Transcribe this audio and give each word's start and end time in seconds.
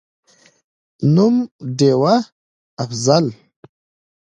نوم: 1.15 1.35
ډېوه«افضل» 1.77 3.25